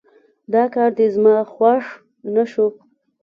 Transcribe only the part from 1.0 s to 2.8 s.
زما خوښ نه شو